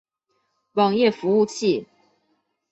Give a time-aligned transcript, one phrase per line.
[0.71, 1.85] 网页服务器。